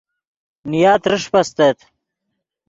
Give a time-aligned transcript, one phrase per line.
[0.69, 1.77] نیا ترݰپ استت